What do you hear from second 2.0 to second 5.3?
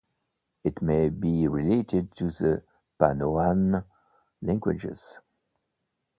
to the Panoan languages.